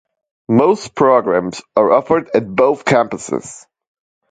Most 0.49 0.95
programs 0.95 1.61
are 1.75 1.91
offered 1.91 2.31
at 2.33 2.55
both 2.55 2.85
campuses. 2.85 3.67